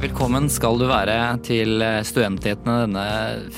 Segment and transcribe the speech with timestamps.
[0.00, 3.06] Velkommen skal du være til Studentnyhetene denne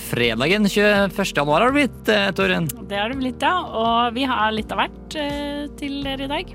[0.08, 1.12] fredagen 21.
[1.36, 2.70] januar har det blitt, eh, Torunn.
[2.88, 3.52] Det har det blitt, ja.
[3.60, 6.54] Og vi har litt av hvert eh, til dere i dag.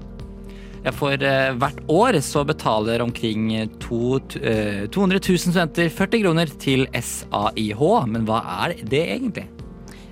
[0.87, 6.57] Ja, for eh, hvert år så betaler omkring to, eh, 200 000 studenter 40 kroner
[6.65, 7.85] til SAIH.
[8.09, 9.45] Men hva er det egentlig?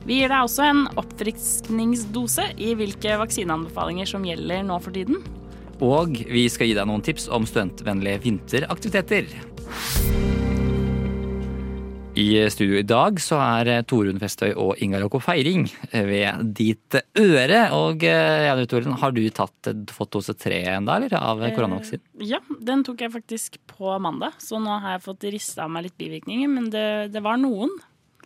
[0.05, 5.23] Vi gir deg også en oppfriskningsdose i hvilke vaksineanbefalinger som gjelder nå for tiden.
[5.81, 9.31] Og vi skal gi deg noen tips om studentvennlige vinteraktiviteter.
[12.15, 17.63] I studio i dag så er Torunn Festøy og Ingar Jakob Feiring ved ditt øre.
[17.75, 21.17] Og eh, ja, Torunn, har du tatt, fått dose tre enda, eller?
[21.17, 22.05] Av koronavaksinen?
[22.29, 25.89] Ja, den tok jeg faktisk på mandag, så nå har jeg fått rista av meg
[25.89, 26.55] litt bivirkninger.
[26.55, 26.87] Men det,
[27.17, 27.73] det var noen.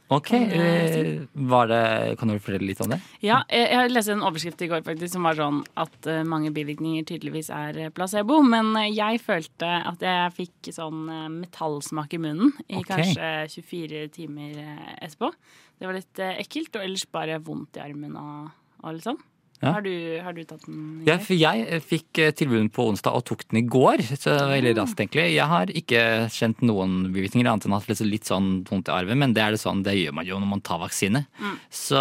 [0.09, 2.97] Ok, eh, var det, kan du fortelle litt om det?
[3.21, 7.05] Ja, jeg, leste en overskrift i går faktisk som var sånn at eh, mange bivirkninger
[7.11, 8.39] tydeligvis er eh, placebo.
[8.41, 12.89] Men jeg følte at jeg fikk sånn metallsmak i munnen i okay.
[12.89, 14.57] kanskje 24 timer
[14.97, 15.29] etterpå.
[15.77, 18.49] Det var litt ekkelt, og ellers bare vondt i armen og,
[18.81, 19.21] og sånn.
[19.59, 19.73] Ja.
[19.75, 19.91] Har, du,
[20.23, 21.03] har du tatt den?
[21.03, 21.39] Ja, Ingeborg?
[21.41, 24.03] jeg eh, fikk eh, tilbud på onsdag og tok den i går.
[24.15, 25.25] Så veldig raskt, egentlig.
[25.35, 28.95] Jeg har ikke kjent noen bivirkninger annet enn at det er litt sånn vondt i
[28.95, 29.19] arven.
[29.19, 31.25] men det er det sånn, det gjør man jo når man tar vaksine.
[31.67, 31.99] Så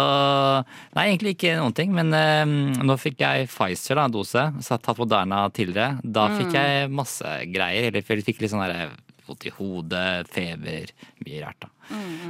[0.95, 1.91] nei, egentlig ikke noen ting.
[1.95, 5.99] Men eh, nå fikk jeg Pfizer, da, dose, så jeg har tatt Moderna tidligere.
[6.03, 7.89] Da fikk jeg masse greier.
[7.89, 8.87] Eller jeg fikk litt sånn derre
[9.29, 10.91] vondt i hodet, feber,
[11.25, 11.71] mye rart, da.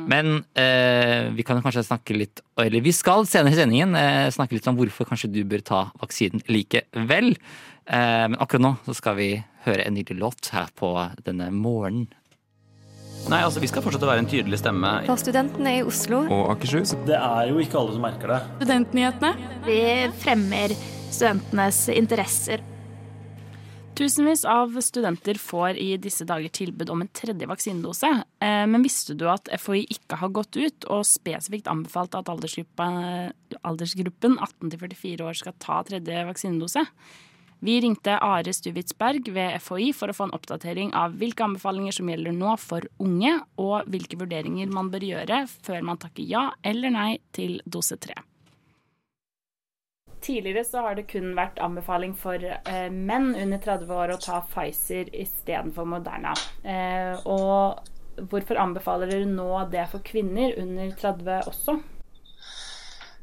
[0.09, 4.55] Men eh, vi kan kanskje snakke litt Eller vi skal senere i sendingen eh, snakke
[4.55, 7.33] litt om hvorfor kanskje du bør ta vaksinen likevel.
[7.33, 9.33] Eh, men akkurat nå så skal vi
[9.65, 10.93] høre en nydelig låt her på
[11.25, 12.07] denne morgenen.
[13.27, 14.93] Nei, altså Vi skal fortsette å være en tydelig stemme.
[15.09, 16.95] For studentene i Oslo og Akershus.
[17.09, 18.39] Det er jo ikke alle som merker det.
[18.61, 19.51] Studentnyhetene.
[19.67, 19.79] Vi
[20.23, 20.75] fremmer
[21.11, 22.63] studentenes interesser.
[23.99, 28.07] Tusenvis av studenter får i disse dager tilbud om en tredje vaksinedose.
[28.39, 34.37] Eh, Men visste du at FHI ikke har gått ut og spesifikt anbefalt at aldersgruppen
[34.39, 36.85] 18-44 år skal ta tredje vaksinedose?
[37.59, 42.07] Vi ringte Are Stuvitsberg ved FHI for å få en oppdatering av hvilke anbefalinger som
[42.07, 46.95] gjelder nå for unge, og hvilke vurderinger man bør gjøre før man takker ja eller
[46.95, 48.15] nei til dose tre.
[50.21, 54.41] Tidligere så har det kun vært anbefaling for eh, menn under 30 år å ta
[54.49, 56.33] Pfizer istedenfor Moderna.
[56.63, 61.77] Eh, og hvorfor anbefaler dere nå det for kvinner under 30 også?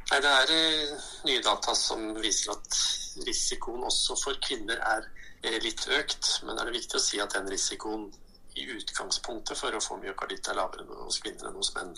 [0.06, 2.80] Nei, Det er eh, nye data som viser at
[3.26, 5.08] risikoen også for kvinner er
[5.42, 6.38] eh, litt økt.
[6.46, 8.08] Men er det viktig å si at den risikoen
[8.56, 11.92] i utgangspunktet for å få myokarditt er lavere hos kvinner enn hos menn.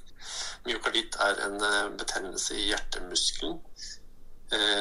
[0.66, 3.60] Myokarditt er en eh, betennelse i hjertemuskelen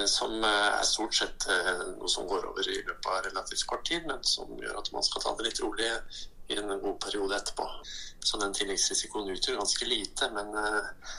[0.08, 3.86] som eh, er stort sett eh, noe som går over i løpet av relativt kort
[3.88, 5.90] tid, men som gjør at man skal ta det litt rolig
[6.48, 7.68] i en god periode etterpå.
[8.24, 11.12] Så den tilleggsrisikoen utgjør ganske lite, men eh,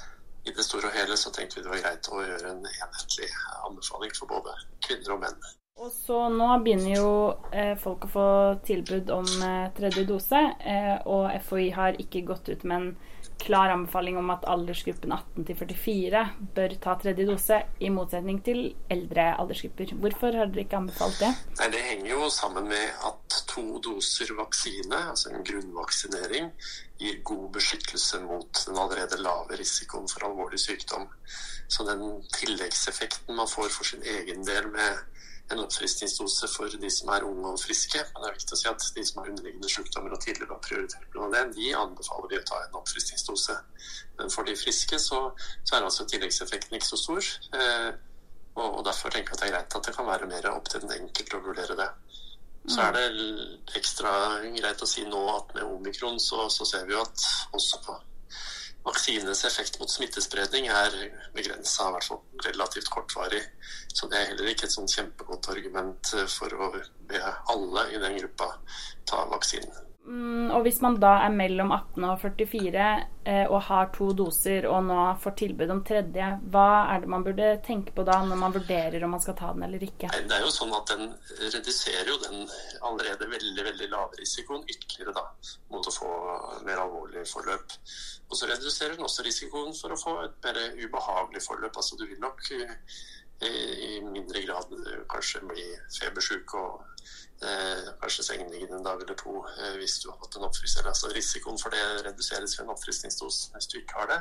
[0.49, 3.29] i det store og hele så tenkte vi det var greit å gjøre en enhetlig
[3.69, 5.49] anbefaling for både kvinner og menn.
[5.79, 7.11] Og så nå begynner jo
[7.55, 8.29] eh, folk å få
[8.67, 12.89] tilbud om eh, tredje dose, eh, og FHI har ikke gått ut med en
[13.39, 16.23] klar anbefaling om at aldersgruppen 18 til 44
[16.57, 18.61] bør ta tredje dose, i motsetning til
[18.93, 19.95] eldre aldersgrupper.
[20.03, 21.31] Hvorfor har dere ikke anbefalt det?
[21.61, 26.51] Nei, Det henger jo sammen med at to doser vaksine, altså en grunnvaksinering,
[26.99, 31.07] gir god beskyttelse mot den allerede lave risikoen for alvorlig sykdom.
[31.69, 32.03] Så den
[32.35, 35.05] tilleggseffekten man får for sin egen del med
[35.53, 38.01] en oppfriskningsdose for de som er unge og friske.
[38.13, 40.65] Men det er viktig å si at de som har underliggende sykdommer og tidligere har
[40.65, 43.57] prioritert blant det, de anbefaler vi å ta en oppfriskningsdose.
[44.19, 45.23] Men for de friske så,
[45.63, 47.31] så er altså tilleggseffekten ikke så stor.
[47.61, 47.91] Eh,
[48.59, 50.69] og, og derfor tenker jeg at det er greit at det kan være mer opp
[50.69, 51.89] til den enkelte å vurdere det.
[52.69, 53.07] Så er det
[53.79, 54.11] ekstra
[54.59, 57.95] greit å si nå at med omikron så, så ser vi jo at også på
[58.87, 60.95] vaksinenes effekt mot smittespredning er
[61.35, 63.43] begrensa, i hvert fall relativt kortvarig.
[63.93, 66.71] Så det er heller ikke et sånn kjempegodt argument for å
[67.11, 67.21] be
[67.55, 68.55] alle i den gruppa
[69.09, 69.88] ta vaksinen.
[70.09, 72.85] Mm, og hvis man da er mellom 18 og 44
[73.29, 77.27] eh, og har to doser og nå får tilbud om tredje, hva er det man
[77.27, 80.09] burde tenke på da når man vurderer om man skal ta den eller ikke?
[80.17, 81.13] Det er jo sånn at den
[81.43, 82.49] reduserer jo den
[82.89, 85.27] allerede veldig veldig lave risikoen ytterligere da,
[85.75, 86.15] mot å få
[86.65, 87.77] mer alvorlig forløp.
[88.31, 91.77] Og så reduserer den også risikoen for å få et mer ubehagelig forløp.
[91.77, 92.77] Altså du vil nok eh,
[93.45, 95.69] i mindre grad eh, kanskje bli
[96.01, 96.81] febersjuk og
[98.01, 100.89] kanskje sengeliggende en dag eller to eh, hvis du har hatt en oppfriskning.
[100.91, 104.21] Altså risikoen for det reduseres ved en oppfriskningsdose hvis du ikke har det.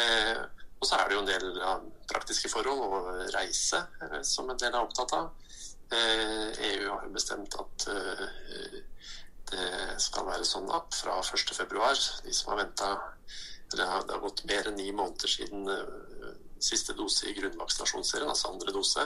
[0.00, 0.42] Eh,
[0.80, 1.74] Og så er det jo en del ja,
[2.08, 5.26] praktiske forhold og reise eh, som en del er opptatt av.
[5.92, 8.78] Eh, EU har jo bestemt at eh,
[9.50, 9.66] det
[10.00, 12.88] skal være sånn at fra 1.2, de som har venta
[13.74, 18.72] det har, gått mer enn ni måneder siden eh, siste dose i grunnvaksinasjonsserien, altså andre
[18.72, 19.04] dose.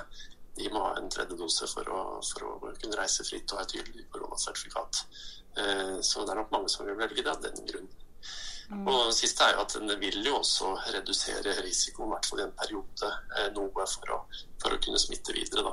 [0.56, 3.65] De må ha en tredje dose for å, for å kunne reise fritt og ha
[3.67, 4.93] et gyldig koronasertifikat.
[5.59, 7.89] Eh, Så det er nok mange som vil velge det av den grunn.
[8.89, 12.41] Og det siste er jo at den vil jo også redusere risikoen, i hvert fall
[12.41, 13.06] i en periode,
[13.37, 14.17] eh, noe for å,
[14.62, 15.62] for å kunne smitte videre.
[15.67, 15.73] da.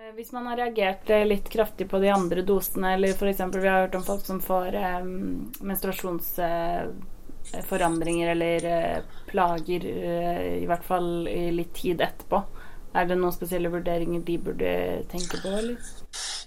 [0.00, 3.40] Eh, Hvis man har reagert litt kraftig på de andre dosene, eller f.eks.
[3.58, 5.04] vi har hørt om folk som får eh,
[5.60, 9.84] menstruasjonsforandringer eller eh, plager,
[10.62, 12.42] i hvert fall i litt tid etterpå,
[12.94, 14.70] er det noen spesielle vurderinger de burde
[15.12, 15.90] tenke på, eller?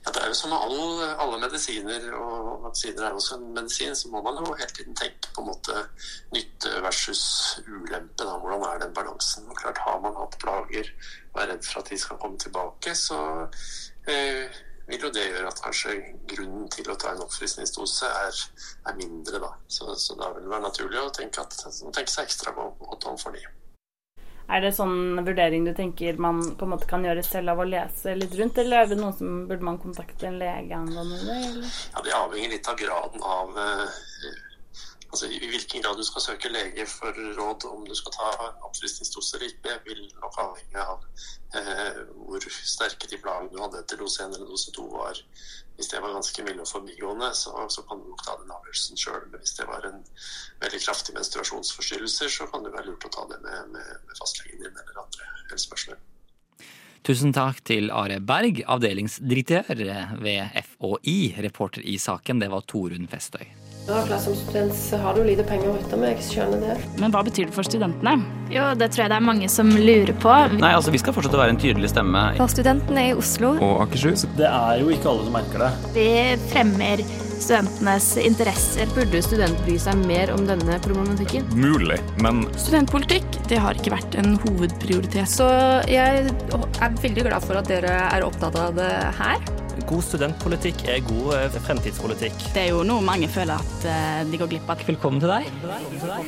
[0.03, 3.95] Ja, det er jo som med alle, alle medisiner, og vaksiner er også en medisin,
[3.95, 5.85] så må man jo hele tiden tenke på en måte
[6.35, 7.23] nytte versus
[7.67, 8.25] ulempe.
[8.25, 8.35] Da.
[8.41, 9.47] Hvordan er den balansen?
[9.47, 10.91] Og klart Har man hatt plager
[11.33, 13.21] og er redd for at de skal komme tilbake, så
[14.11, 14.51] eh,
[14.91, 15.95] vil jo det gjøre at kanskje
[16.27, 18.43] grunnen til å ta en oppfriskningsdose er,
[18.91, 19.39] er mindre.
[19.39, 19.53] Da.
[19.71, 21.55] Så, så da vil det være naturlig å tenke, at,
[21.95, 23.45] tenke seg ekstra på- godt om for de.
[24.51, 27.67] Er det sånn vurdering du tenker man på en måte kan gjøre selv av å
[27.67, 31.37] lese litt rundt, eller er det noe som burde man kontakte en lege angående det?
[31.51, 31.77] Eller?
[31.93, 34.01] Ja, Det avhenger litt av graden av eh,
[35.13, 38.29] altså i hvilken grad du skal søke lege for råd om du skal ta
[38.65, 41.03] oppfriskningsdose eller ikke, vil nok avhenge av
[41.59, 45.19] eh, hvor sterke de plagene du hadde etter dose 1 eller dose 2 var.
[45.77, 48.99] Hvis det var ganske milde og forbigående, så, så kan du nok ta den avgjørelsen
[49.03, 49.27] sjøl.
[49.35, 50.01] Hvis det var en
[50.61, 54.65] veldig kraftig menstruasjonsforstyrrelser, så kan det være lurt å ta det med, med, med fastlegen
[54.65, 56.01] din eller andre helsepersonell.
[57.03, 59.85] Tusen takk til Are Berg, avdelingsdirektør
[60.23, 61.17] ved FHI.
[61.43, 63.49] Reporter i saken, det var Torunn Festøy.
[63.85, 66.75] Klart Som student så har du lite penger å rutte med, jeg skjønner det.
[67.01, 68.13] Men hva betyr det for studentene?
[68.53, 70.35] Jo, det tror jeg det er mange som lurer på.
[70.61, 72.21] Nei, altså Vi skal fortsette å være en tydelig stemme.
[72.37, 74.23] For studentene i Oslo og Akershus.
[74.39, 75.71] Det er jo ikke alle som merker det.
[75.97, 76.07] Vi
[76.53, 77.03] fremmer
[77.43, 78.87] studentenes interesser.
[78.95, 81.49] Burde student bry seg mer om denne problematikken?
[81.59, 85.27] Mulig, men Studentpolitikk det har ikke vært en hovedprioritet.
[85.27, 85.49] Så
[85.91, 89.43] jeg er veldig glad for at dere er opptatt av det her.
[89.89, 92.35] God studentpolitikk er god eh, fremtidspolitikk.
[92.53, 94.81] Det er jo noe mange føler at eh, de går glipp av.
[94.85, 95.47] Velkommen til deg.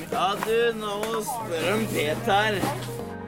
[0.10, 0.96] Ja, du, nå
[1.28, 2.58] spør om Peter.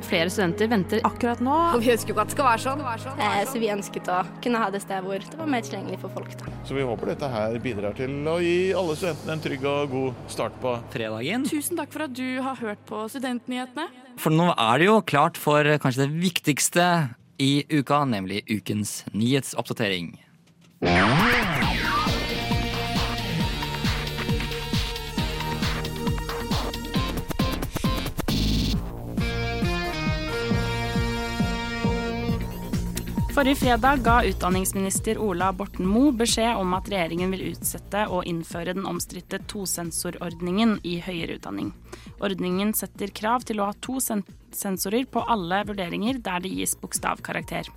[0.07, 3.19] Flere studenter venter Akkurat nå Og vi ønsker jo ikke at det skal være sånn.
[3.19, 6.15] Eh, så vi ønsket å kunne ha det sted hvor det var mer tilgjengelig for
[6.15, 6.33] folk.
[6.39, 6.53] Da.
[6.69, 10.25] Så vi håper dette her bidrar til å gi alle studentene en trygg og god
[10.33, 11.45] start på Fredagen.
[11.51, 13.87] Tusen takk for at du har hørt på Studentnyhetene.
[14.17, 16.87] For nå er det jo klart for kanskje det viktigste
[17.37, 20.25] i uka, nemlig ukens nyhetsoppdatering.
[33.37, 38.73] Forrige fredag ga utdanningsminister Ola Borten Moe beskjed om at regjeringen vil utsette å innføre
[38.73, 41.67] den omstridte tosensorordningen i høyere utdanning.
[42.17, 44.23] Ordningen setter krav til å ha to sen
[44.57, 47.69] sensorer på alle vurderinger der det gis bokstavkarakter.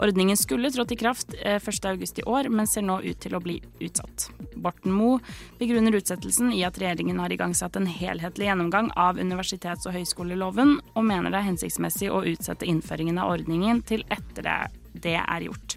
[0.00, 3.42] Ordningen skulle trådt i kraft eh, 1.8 i år, men ser nå ut til å
[3.44, 4.30] bli utsatt.
[4.56, 5.18] Borten Moe
[5.58, 11.06] begrunner utsettelsen i at regjeringen har igangsatt en helhetlig gjennomgang av universitets- og høyskoleloven, og
[11.12, 14.56] mener det er hensiktsmessig å utsette innføringen av ordningen til etter det,
[14.94, 15.76] det er gjort.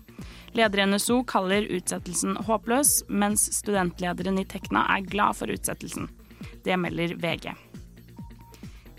[0.57, 6.07] Leder i NSO kaller utsettelsen håpløs, mens studentlederen i Tekna er glad for utsettelsen.
[6.65, 7.51] Det melder VG.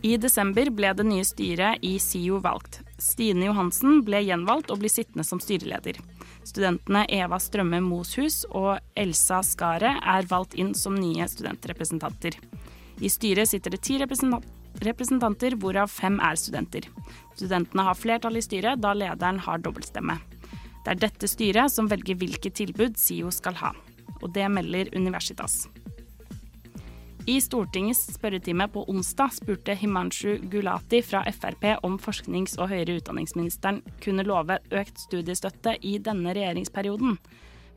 [0.03, 2.81] I desember ble det nye styret i SIO valgt.
[3.03, 5.99] Stine Johansen ble gjenvalgt og blir sittende som styreleder.
[6.47, 12.39] Studentene Eva Strømme Moshus og Elsa Skaret er valgt inn som nye studentrepresentanter.
[13.03, 16.89] I styret sitter det ti representanter, hvorav fem er studenter.
[17.37, 20.19] Studentene har flertall i styret, da lederen har dobbeltstemme.
[20.85, 23.75] Det er dette styret som velger hvilke tilbud SIO skal ha.
[24.23, 25.69] Og det melder Universitas.
[27.29, 33.83] I Stortingets spørretime på onsdag spurte Himanshu Gulati fra Frp om forsknings- og høyere utdanningsministeren
[34.01, 37.19] kunne love økt studiestøtte i denne regjeringsperioden.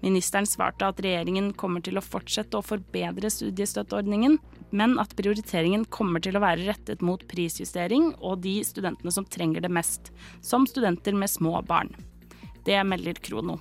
[0.01, 4.39] Ministeren svarte at regjeringen kommer til å fortsette å forbedre studiestøtteordningen,
[4.73, 9.61] men at prioriteringen kommer til å være rettet mot prisjustering og de studentene som trenger
[9.61, 10.09] det mest,
[10.41, 11.93] som studenter med små barn.
[12.65, 13.59] Det melder Krono.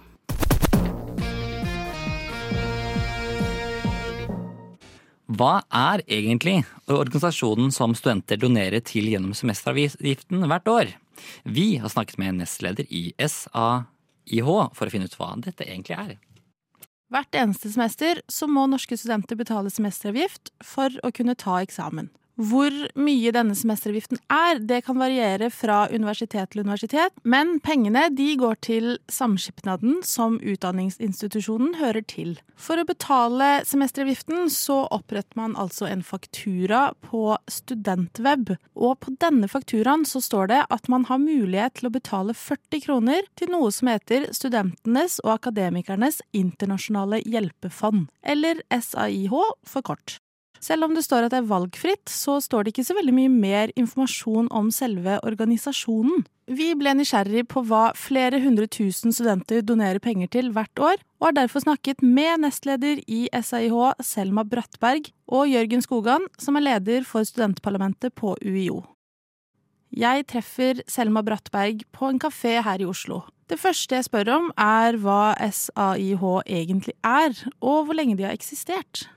[5.31, 10.97] Hva er egentlig organisasjonen som studenter donerer til gjennom semesteravgiften hvert år?
[11.45, 16.19] Vi har snakket med nestleder i SAIH for å finne ut hva dette egentlig er.
[17.11, 22.13] Hvert eneste semester så må norske studenter betale semesteravgift for å kunne ta eksamen.
[22.41, 28.31] Hvor mye denne semesteravgiften er, det kan variere fra universitet til universitet, men pengene de
[28.41, 32.39] går til samskipnaden som utdanningsinstitusjonen hører til.
[32.57, 39.51] For å betale semesteravgiften så oppretter man altså en faktura på Studentweb, og på denne
[39.51, 43.69] fakturaen så står det at man har mulighet til å betale 40 kroner til noe
[43.75, 49.37] som heter Studentenes og Akademikernes internasjonale hjelpefond, eller SAIH
[49.69, 50.23] for kort.
[50.61, 53.33] Selv om det står at det er valgfritt, så står det ikke så veldig mye
[53.33, 56.27] mer informasjon om selve organisasjonen.
[56.51, 61.31] Vi ble nysgjerrig på hva flere hundre tusen studenter donerer penger til hvert år, og
[61.31, 67.07] har derfor snakket med nestleder i SAIH, Selma Brattberg, og Jørgen Skogan, som er leder
[67.09, 68.83] for studentparlamentet på UiO.
[69.97, 73.23] Jeg treffer Selma Brattberg på en kafé her i Oslo.
[73.51, 78.37] Det første jeg spør om, er hva SAIH egentlig er, og hvor lenge de har
[78.37, 79.09] eksistert.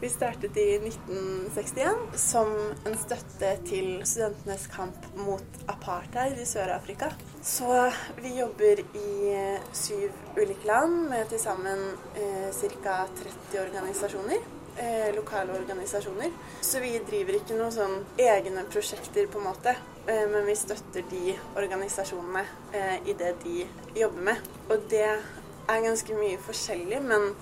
[0.00, 2.52] Vi startet i 1961 som
[2.86, 7.10] en støtte til studentenes kamp mot apartheid i Sør-Afrika.
[7.42, 7.88] Så
[8.20, 9.34] vi jobber i
[9.72, 13.00] syv ulike land med til sammen eh, ca.
[13.18, 14.46] 30 organisasjoner.
[14.78, 16.30] Eh, lokale organisasjoner.
[16.60, 19.74] Så vi driver ikke noen sånn egne prosjekter, på en måte.
[20.06, 23.64] Eh, men vi støtter de organisasjonene eh, i det de
[23.98, 24.46] jobber med.
[24.70, 27.32] Og det er ganske mye forskjellig, men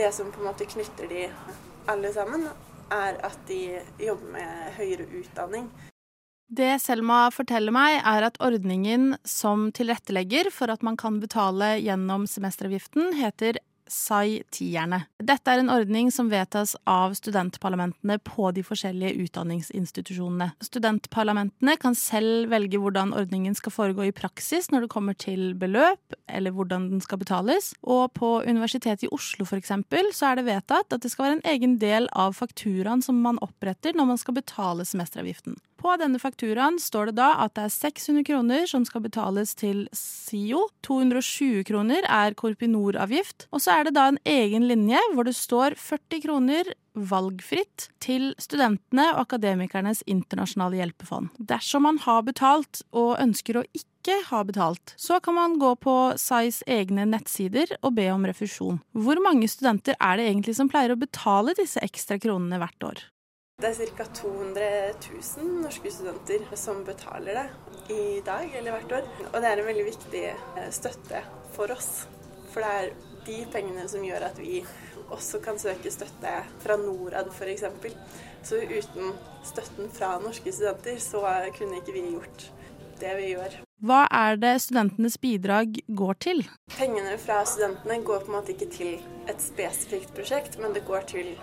[0.00, 1.26] det som på en måte knytter de
[1.88, 2.48] alle sammen,
[2.92, 5.68] er at de jobber med høyere utdanning.
[6.48, 12.24] Det Selma forteller meg, er at ordningen som tilrettelegger for at man kan betale gjennom
[12.30, 13.60] semesteravgiften, heter
[13.92, 15.02] SAI-tierne.
[15.18, 20.50] Dette er en ordning som vedtas av studentparlamentene på de forskjellige utdanningsinstitusjonene.
[20.64, 26.16] Studentparlamentene kan selv velge hvordan ordningen skal foregå i praksis når det kommer til beløp,
[26.28, 27.72] eller hvordan den skal betales.
[27.82, 31.40] Og på Universitetet i Oslo for eksempel, så er det vedtatt at det skal være
[31.40, 35.58] en egen del av fakturaen som man oppretter når man skal betale semesteravgiften.
[35.78, 39.84] På denne fakturaen står det da at det er 600 kroner som skal betales til
[39.94, 45.36] SIO, 220 kroner er Korpinor-avgift, og så er det da en egen linje hvor det
[45.38, 51.30] står 40 kroner valgfritt til studentene og akademikernes internasjonale hjelpefond.
[51.38, 55.94] Dersom man har betalt og ønsker å ikke ha betalt, så kan man gå på
[56.18, 58.80] SAIs egne nettsider og be om refusjon.
[58.98, 63.06] Hvor mange studenter er det egentlig som pleier å betale disse ekstra kronene hvert år?
[63.58, 64.04] Det er ca.
[64.14, 64.66] 200
[65.02, 69.08] 000 norske studenter som betaler det i dag eller hvert år.
[69.32, 71.24] Og det er en veldig viktig eh, støtte
[71.56, 72.04] for oss.
[72.52, 72.92] For det er
[73.26, 74.60] de pengene som gjør at vi
[75.10, 77.66] også kan søke støtte fra Norad f.eks.
[78.46, 79.18] Så uten
[79.50, 81.26] støtten fra norske studenter, så
[81.58, 82.48] kunne ikke vi gjort
[83.02, 83.60] det vi gjør.
[83.82, 86.46] Hva er det studentenes bidrag går til?
[86.78, 91.10] Pengene fra studentene går på en måte ikke til et spesifikt prosjekt, men det går
[91.10, 91.34] til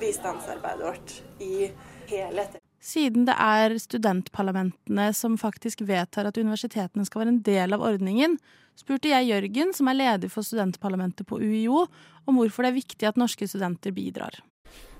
[0.00, 1.70] bistandsarbeidet vårt i
[2.10, 2.60] helhet.
[2.84, 8.36] Siden det er studentparlamentene som faktisk vedtar at universitetene skal være en del av ordningen,
[8.76, 11.86] spurte jeg Jørgen, som er leder for studentparlamentet på UiO,
[12.28, 14.42] om hvorfor det er viktig at norske studenter bidrar.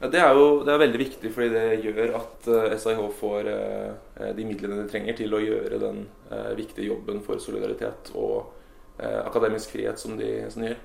[0.01, 2.49] Ja, det er jo det er veldig viktig, fordi det gjør at
[2.81, 7.23] SIH eh, får eh, de midlene de trenger til å gjøre den eh, viktige jobben
[7.25, 8.53] for solidaritet og
[8.95, 10.83] akademisk frihet som de, som de gjør.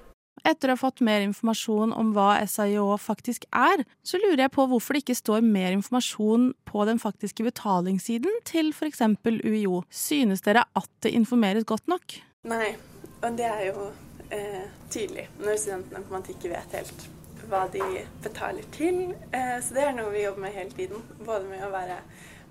[0.47, 4.65] Etter å ha fått mer informasjon om hva SIO faktisk er, så lurer jeg på
[4.71, 9.03] hvorfor det ikke står mer informasjon på den faktiske betalingssiden til f.eks.
[9.45, 9.83] UiO.
[9.89, 12.19] Synes dere at det informeres godt nok?
[12.49, 12.73] Nei,
[13.19, 13.89] og det er jo
[14.31, 17.07] eh, tydelig når studentene på en ikke vet helt
[17.49, 17.83] hva de
[18.23, 19.13] betaler til.
[19.33, 21.05] Eh, så det er noe vi jobber med hele tiden.
[21.25, 22.01] Både med å være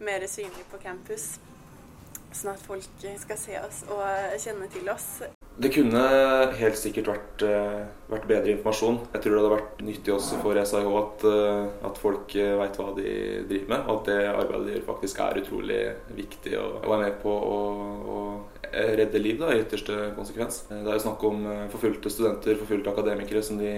[0.04, 1.37] mer synlig på campus,
[2.38, 4.02] sånn at folk skal se oss og
[4.40, 5.11] kjenne til oss.
[5.59, 6.00] Det kunne
[6.54, 8.99] helt sikkert vært, eh, vært, bedre informasjon.
[9.12, 12.78] Jeg tror det hadde vært nyttig også for SIH at, eh, at folk eh, veit
[12.78, 13.14] hva de
[13.49, 13.88] driver med.
[13.88, 15.80] Og at det arbeidet de gjør faktisk er utrolig
[16.14, 17.59] viktig og, er med på å,
[18.68, 20.61] redde liv da, i ytterste konsekvens.
[20.68, 23.73] Det er jo snakk om forfulgte studenter, forfulgte akademikere som de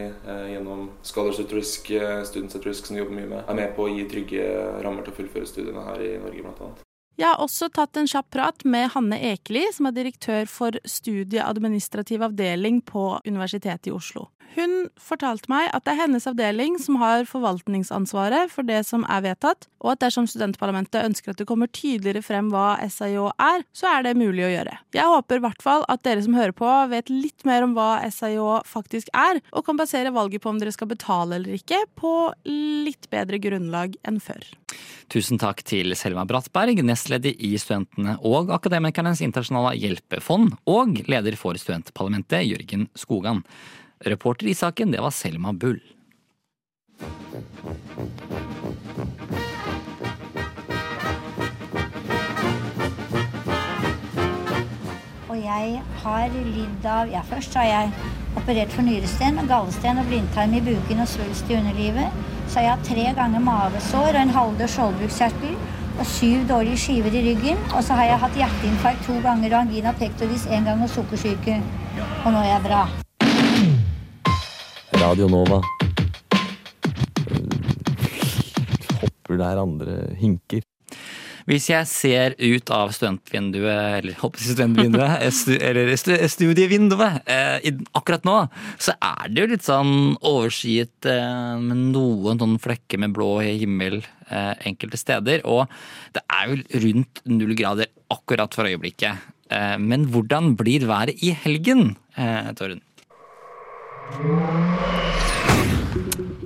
[0.50, 1.92] gjennom Scholars at Risk,
[2.26, 4.50] Students som de jobber mye med, er med på å gi trygge
[4.82, 6.89] rammer til å fullføre studiene her i Norge bl.a.
[7.20, 12.22] Jeg har også tatt en kjapp prat med Hanne Ekeli, som er direktør for studieadministrativ
[12.24, 14.30] avdeling på Universitetet i Oslo.
[14.56, 19.22] Hun fortalte meg at det er hennes avdeling som har forvaltningsansvaret for det som er
[19.28, 23.92] vedtatt, og at dersom studentparlamentet ønsker at det kommer tydeligere frem hva SIO er, så
[23.94, 24.76] er det mulig å gjøre.
[24.96, 27.92] Jeg håper i hvert fall at dere som hører på, vet litt mer om hva
[28.10, 32.14] SIO faktisk er, og kan basere valget på om dere skal betale eller ikke, på
[32.50, 34.42] litt bedre grunnlag enn før.
[35.10, 41.58] Tusen takk til Selma Brattberg, nestleder i Studentene og Akademikernes internasjonale hjelpefond, og leder for
[41.58, 43.42] studentparlamentet, Jørgen Skogan.
[44.06, 45.80] Reporter i saken, det var Selma Bull.
[55.28, 57.92] Og jeg har lidd av Ja, først har jeg
[58.40, 62.24] operert for nyresten, gallesten og blindtarm i buken og svulst i underlivet.
[62.48, 65.54] Så jeg har tre ganger mavesår og en halvdød skjoldbruskkjertel
[66.00, 67.60] og syv dårlige skiver i ryggen.
[67.74, 71.60] Og så har jeg hatt hjerteinfarkt to ganger og angina pectoris én gang og sukkersyke.
[72.24, 72.82] Og nå er jeg bra.
[75.00, 75.62] Radio Nova.
[79.00, 80.60] Hopper der andre hinker.
[81.48, 85.94] Hvis jeg ser ut av studentvinduet, eller studentvinduet, stu, eller
[86.28, 88.36] studievinduet eh, akkurat nå,
[88.76, 94.02] så er det jo litt sånn overskyet eh, med noen sånne flekker med blå himmel
[94.02, 95.46] eh, enkelte steder.
[95.48, 95.64] Og
[96.12, 99.24] det er jo rundt null grader akkurat for øyeblikket.
[99.48, 102.84] Eh, men hvordan blir været i helgen, eh, Torunn?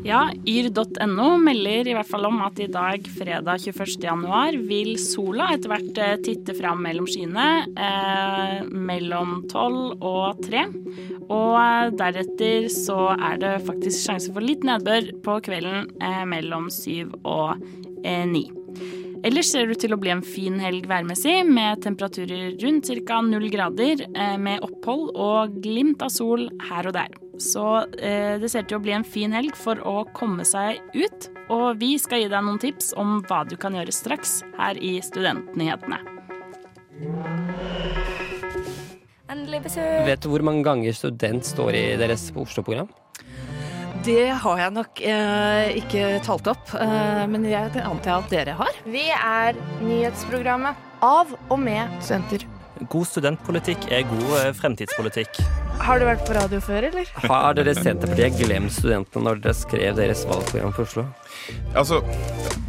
[0.04, 3.94] Ja, yr.no melder i hvert fall om at i dag, fredag 21.
[4.04, 10.66] januar, vil sola etter hvert eh, titte fram mellom skyene eh, mellom 12 og 3.
[11.25, 16.68] Og eh, deretter så er det faktisk sjanse for litt nedbør på kvelden eh, mellom
[16.68, 17.64] 7 og
[18.04, 18.44] eh, 9.
[19.25, 23.23] Ellers ser det ut til å bli en fin helg værmessig, med temperaturer rundt ca.
[23.25, 27.14] null grader, eh, med opphold og glimt av sol her og der.
[27.40, 27.64] Så
[27.97, 31.31] eh, det ser til å bli en fin helg for å komme seg ut.
[31.49, 34.99] Og vi skal gi deg noen tips om hva du kan gjøre straks her i
[35.00, 36.02] Studentnyhetene.
[39.33, 40.04] Endelig besøk.
[40.04, 42.93] Vet du hvor mange ganger student står i deres Oslo-program?
[44.04, 48.76] Det har jeg nok eh, ikke talt opp, eh, men jeg antar at dere har.
[48.84, 52.44] Vi er nyhetsprogrammet av og med studenter.
[52.92, 55.40] God studentpolitikk er god eh, fremtidspolitikk.
[55.84, 57.08] Har du vært på radio før, eller?
[57.25, 61.06] Har dere Senterpartiet glemt studentene når dere skrev deres valgprogram for Oslo?
[61.75, 62.00] Altså,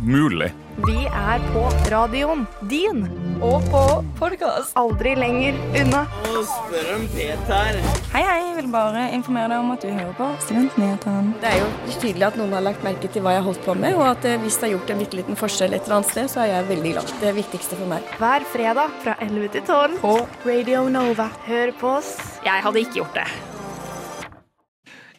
[0.03, 0.51] mulig.
[0.87, 3.05] Vi er på radioen din.
[3.43, 3.81] Og på
[4.19, 4.73] podkast.
[4.79, 6.01] Aldri lenger unna.
[6.33, 7.79] Nå spør om Peter.
[8.13, 8.41] Hei, hei.
[8.55, 11.33] Jeg vil bare informere deg om at du hører på Studentnyhetene.
[11.41, 13.75] Det er jo tydelig at noen har lagt merke til hva jeg har holdt på
[13.79, 16.13] med, og at eh, hvis det har gjort en bitte liten forskjell et eller annet
[16.13, 17.11] sted, så er jeg veldig glad.
[17.11, 18.13] Det er det viktigste for meg.
[18.21, 20.13] Hver fredag fra 11 til 12 på
[20.47, 21.27] Radio Nova.
[21.49, 22.15] Hør på oss.
[22.47, 23.27] Jeg hadde ikke gjort det.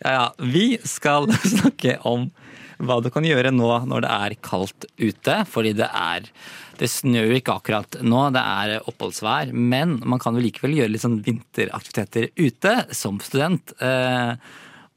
[0.00, 0.26] Ja, ja.
[0.40, 2.30] Vi skal snakke om
[2.78, 5.36] hva du kan gjøre nå når det er kaldt ute.
[5.48, 6.28] Fordi det er
[6.76, 9.52] Det snør ikke akkurat nå, det er oppholdsvær.
[9.56, 13.72] Men man kan jo likevel gjøre litt sånn vinteraktiviteter ute som student.
[13.80, 14.36] Eh,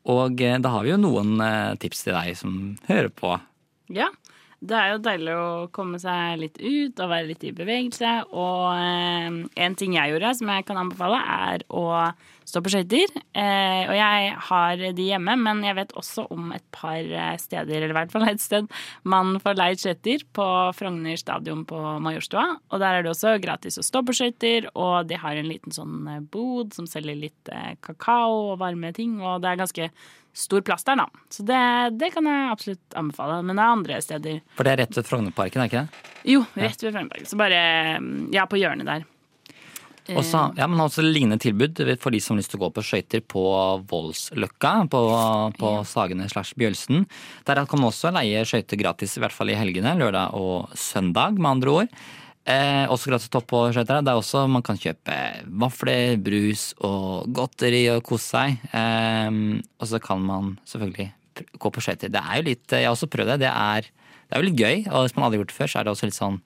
[0.10, 3.38] Og eh, da har vi jo noen eh, tips til deg som hører på.
[3.94, 4.10] Ja.
[4.60, 8.10] Det er jo deilig å komme seg litt ut og være litt i bevegelse.
[8.36, 8.76] Og
[9.56, 11.86] en ting jeg gjorde som jeg kan anbefale, er å
[12.50, 13.14] stå på skøyter.
[13.38, 17.80] Eh, og jeg har de hjemme, men jeg vet også om et par eh, steder,
[17.80, 18.70] eller i hvert fall et sted,
[19.08, 22.46] man får leid skøyter på Frogner stadion på Majorstua.
[22.70, 25.76] Og der er det også gratis å stå på skøyter, og de har en liten
[25.76, 27.54] sånn eh, bod som selger litt
[27.86, 29.92] kakao og varme ting, og det er ganske
[30.40, 31.08] stor plass der, da.
[31.34, 31.62] Så det,
[32.00, 33.40] det kan jeg absolutt anbefale.
[33.46, 34.42] Men det er andre steder.
[34.58, 36.04] For det er rett ved Frognerparken, er ikke det?
[36.30, 37.30] Jo, rett ved Frognerparken.
[37.30, 37.64] Så bare
[38.34, 39.08] Ja, på hjørnet der.
[40.16, 42.72] Og så, ja, men også lignende tilbud for de som har lyst til å gå
[42.76, 43.44] på skøyter på
[43.90, 45.02] Voldsløkka, på,
[45.60, 47.06] på Sagene slash Bjølsen.
[47.48, 49.98] Der kan man også leie skøyter gratis, i hvert fall i helgene.
[50.00, 51.94] Lørdag og søndag, med andre ord.
[52.50, 54.02] Eh, også gratis topp på skøyter.
[54.02, 55.20] Det er også man kan kjøpe
[55.62, 58.68] vafler, brus og godteri og kose seg.
[58.74, 59.40] Eh,
[59.80, 61.12] og så kan man selvfølgelig
[61.62, 62.12] gå på skøyter.
[62.14, 63.42] Det er jo litt Jeg har også prøvd det.
[63.46, 63.90] Det er,
[64.30, 64.86] det er jo litt gøy.
[64.90, 66.40] Og hvis man aldri har gjort det før, så er det også litt sånn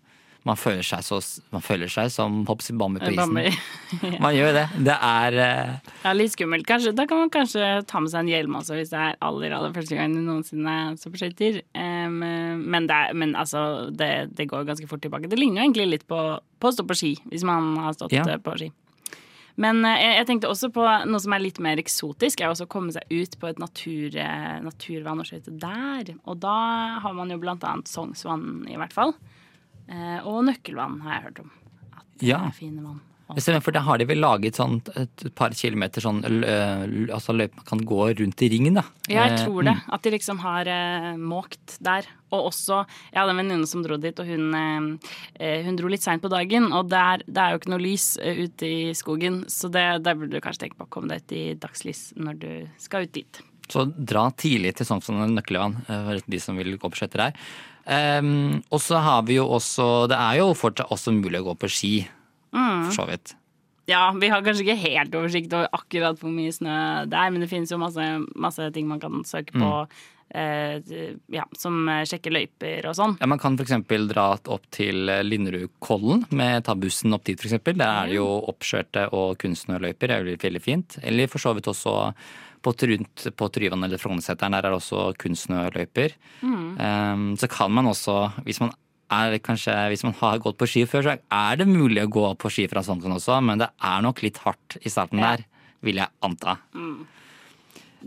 [0.43, 1.19] man føler seg, så,
[1.53, 3.32] man føler seg som hops i Bambi på isen.
[3.32, 4.17] Bambi.
[4.23, 4.63] Man gjør det.
[4.84, 5.93] Det er uh...
[6.03, 6.67] Ja, litt skummelt.
[6.67, 9.56] Kanskje, da kan man kanskje ta med seg en hjelm også, hvis det er aller
[9.56, 11.62] aller første gang du noensinne står på skøyter.
[11.77, 12.19] Um,
[12.60, 15.32] men det, men altså, det, det går ganske fort tilbake.
[15.32, 16.21] Det ligner jo egentlig litt på,
[16.60, 18.25] på å stå på ski, hvis man har stått Ja.
[18.27, 18.73] eh, på ski.
[19.62, 22.71] Men eh, jeg, tenkte også på noe som er litt mer eksotisk, er også å
[22.71, 26.15] komme seg ut på et natur, eh, naturvann og skøyte der.
[26.25, 26.58] Og da
[27.03, 29.13] har man jo blant annet Sognsvann, i hvert fall.
[29.89, 31.52] Eh, og Nøkkelvann har jeg hørt om.
[32.22, 32.38] Ja.
[32.46, 33.02] Det er fine vann.
[33.34, 37.65] For da har de vel laget sånn et par kilometer sånn lø- altså løype man
[37.65, 38.84] kan gå rundt i ringen, da.
[39.10, 39.74] Ja, jeg Eh, tror det.
[39.74, 39.93] mm.
[39.96, 42.06] At de liksom har eh, måkt der.
[42.32, 45.88] Og også Jeg hadde en venninne som dro dit, og hun, eh, eh, hun dro
[45.88, 46.72] litt seint på dagen.
[46.74, 50.13] Og der, det er jo ikke noe lys eh, ute i skogen, så det, der
[50.15, 53.12] burde du kanskje tenke på å komme deg ut i dagslys når du skal ut
[53.13, 53.41] dit.
[53.72, 57.17] Så dra tidlig til sånn som Nøkkelvann, eh, for de som vil gå på skøyter
[57.32, 57.34] der.
[57.86, 61.56] Um, og så har vi jo også Det er jo fortsatt også mulig å gå
[61.60, 61.93] på ski,
[62.54, 62.86] Mm.
[62.86, 63.34] for så vidt.
[63.89, 67.41] Ja, vi har kanskje ikke helt oversikt over akkurat hvor mye snø det er, men
[67.41, 68.06] det finnes jo masse,
[68.39, 69.72] masse ting man kan søke på.
[70.34, 70.80] Eh,
[71.30, 73.17] ja, som sjekker løyper og sånn.
[73.19, 73.74] Ja, Man kan f.eks.
[74.08, 77.60] dra opp til Linderudkollen med ta bussen opp dit, f.eks.
[77.63, 80.08] Der er det jo oppskjørte og kunstsnøløyper.
[80.08, 80.98] Det er veldig fint.
[81.04, 82.13] Eller for så vidt også
[82.63, 84.56] på, rundt på Tryvann eller Frognerseteren.
[84.56, 86.15] Der er det også kunstsnøløyper.
[86.41, 86.63] Mm.
[86.80, 88.71] Um, så kan man også, hvis man
[89.13, 92.28] er kanskje, hvis man har gått på ski før, så er det mulig å gå
[92.41, 95.36] på ski fra Sandton også, men det er nok litt hardt i starten Ja.
[95.36, 95.45] der,
[95.84, 96.56] vil jeg anta.
[96.73, 97.04] Mm.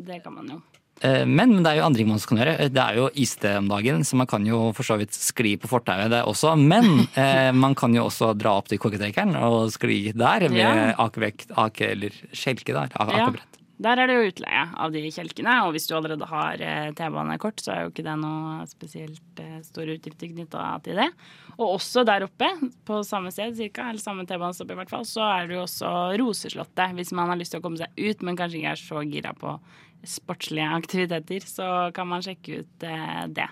[0.07, 0.63] Det kan man jo.
[1.05, 2.69] Eh, Men, men det er jo andre ting man kan gjøre.
[2.73, 5.69] Det er jo iste om dagen, så man kan jo for så vidt skli på
[5.69, 6.55] fortauet det også.
[6.57, 10.95] Men eh, man kan jo også dra opp til kokketekeren og skli der med Ja.
[11.05, 12.89] akevekt, ake eller skjelke der.
[12.97, 13.13] ak.
[13.13, 13.56] Akebrett.
[13.83, 17.61] Der er det jo utleie av de kjelkene, og hvis du allerede har eh, T-banekort,
[17.61, 21.11] så er jo ikke det noe spesielt eh, store utgifter knytta til det.
[21.59, 22.49] Og også der oppe,
[22.89, 25.93] på samme sted cirka, eller samme T-banestopp i hvert fall, så er det jo også
[26.23, 26.97] Roseslottet.
[26.97, 29.37] Hvis man har lyst til å komme seg ut, men kanskje ikke er så gira
[29.37, 29.59] på
[30.07, 33.51] sportslige aktiviteter, så kan man sjekke ut eh, det.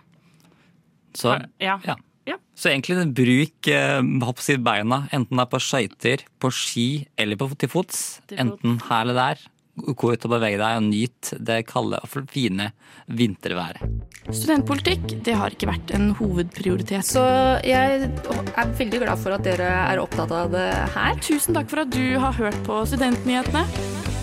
[1.15, 1.79] Så, Ja.
[1.85, 2.01] ja.
[2.25, 2.39] Ja.
[2.57, 6.87] Så egentlig bruk eh, beina, enten det er på skøyter, på ski
[7.21, 8.23] eller på, til fots.
[8.31, 8.41] Til fots.
[8.41, 9.43] Enten her eller der.
[9.75, 12.71] Gå ut og bevege deg og nyte det kalde og fine
[13.11, 13.83] vinterværet.
[14.31, 17.05] Studentpolitikk det har ikke vært en hovedprioritet.
[17.05, 17.25] Så
[17.67, 21.19] jeg er veldig glad for at dere er opptatt av det her.
[21.21, 24.14] Tusen takk for at du har hørt på Studentnyhetene.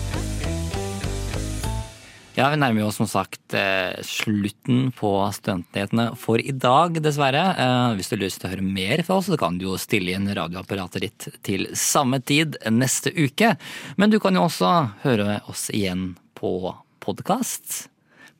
[2.32, 7.42] Ja, vi nærmer oss som sagt eh, slutten på Studentnyhetene for i dag, dessverre.
[7.60, 9.76] Eh, hvis du har lyst til å høre mer fra oss, så kan du jo
[9.76, 13.52] stille inn radioapparatet ditt til samme tid neste uke.
[14.00, 14.72] Men du kan jo også
[15.04, 16.72] høre oss igjen på
[17.04, 17.90] podkast.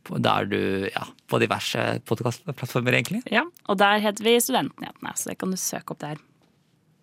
[0.09, 3.21] Der du Ja, på diverse podkastplattformer, egentlig.
[3.29, 6.17] Ja, og der heter vi Studentnyhetene, så det kan du søke opp der.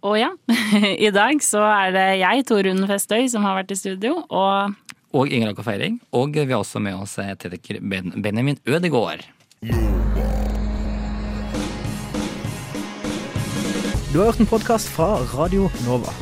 [0.09, 0.33] Og ja,
[1.07, 4.73] i dag så er det jeg, Torunn Festøy, som har vært i studio, og
[5.09, 5.99] Og Inger Aker Feiring.
[6.13, 9.25] Og vi har også med oss eh, tekniker ben Benjamin Ødegaard.
[14.09, 16.13] Du har hørt en podkast fra Radio Nova.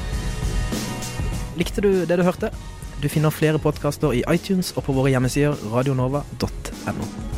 [1.60, 2.52] Likte du det du hørte?
[3.02, 7.37] Du finner flere podkaster i iTunes og på våre hjemmesider radionova.no.